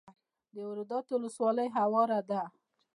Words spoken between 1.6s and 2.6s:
هواره ده